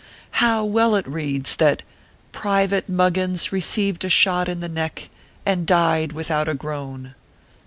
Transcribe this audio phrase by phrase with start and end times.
[0.41, 1.83] How well it reads, that
[2.31, 5.09] Private Muggins received a shot in the neck
[5.45, 7.13] and died without a groan!